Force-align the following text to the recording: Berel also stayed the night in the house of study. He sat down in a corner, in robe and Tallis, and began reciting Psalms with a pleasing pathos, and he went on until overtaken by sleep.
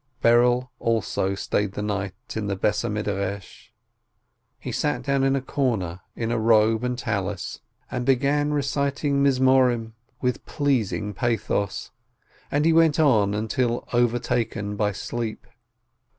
Berel 0.23 0.69
also 0.79 1.35
stayed 1.35 1.73
the 1.73 1.83
night 1.83 2.15
in 2.35 2.47
the 2.47 2.55
house 2.59 2.83
of 2.83 2.97
study. 2.97 3.45
He 4.57 4.71
sat 4.71 5.03
down 5.03 5.23
in 5.23 5.35
a 5.35 5.43
corner, 5.43 6.01
in 6.15 6.33
robe 6.33 6.83
and 6.83 6.97
Tallis, 6.97 7.59
and 7.91 8.03
began 8.03 8.51
reciting 8.51 9.29
Psalms 9.31 9.91
with 10.19 10.37
a 10.37 10.39
pleasing 10.39 11.13
pathos, 11.13 11.91
and 12.49 12.65
he 12.65 12.73
went 12.73 12.99
on 12.99 13.35
until 13.35 13.87
overtaken 13.93 14.75
by 14.75 14.91
sleep. 14.91 15.45